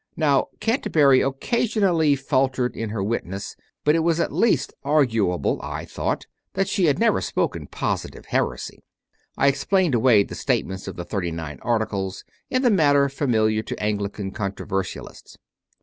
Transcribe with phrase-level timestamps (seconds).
[0.17, 5.85] Now Canterbury occasionally faltered in her wit ness, but it was at least arguable, I
[5.85, 8.81] thought, that she had never spoken positive heresy.
[9.37, 13.79] (I explained away the statements of the Thirty Nine Articles in the manner familiar to
[13.79, 15.37] Anglican controversialists.)